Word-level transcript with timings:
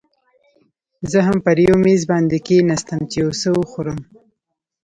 زه 1.11 1.19
هم 1.27 1.37
پر 1.45 1.57
یو 1.67 1.75
میز 1.85 2.01
باندې 2.11 2.37
کښېناستم، 2.45 2.99
چې 3.11 3.17
یو 3.23 3.31
څه 3.41 3.49
وخورم. 3.59 3.99